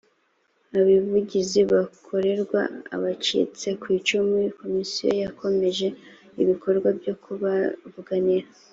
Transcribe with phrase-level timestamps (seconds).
[0.79, 2.61] ubuvugizi bukorerwa
[2.95, 5.87] abacitse ku icumu komisiyo yakomeje
[6.41, 8.47] ibikorwa byo kubavuganira